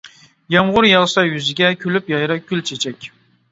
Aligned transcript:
يامغۇر 0.55 0.87
ياغسا 0.91 1.25
يۈزىگە، 1.27 1.71
كۈلۈپ 1.85 2.11
يايرار 2.17 2.43
گۈل-چېچەك. 2.51 3.11